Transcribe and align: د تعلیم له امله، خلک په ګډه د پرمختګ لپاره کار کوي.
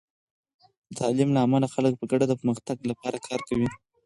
د 0.87 0.91
تعلیم 0.99 1.29
له 1.33 1.39
امله، 1.45 1.67
خلک 1.73 1.93
په 1.97 2.05
ګډه 2.11 2.25
د 2.27 2.33
پرمختګ 2.41 2.77
لپاره 2.91 3.17
کار 3.27 3.39
کوي. 3.49 3.69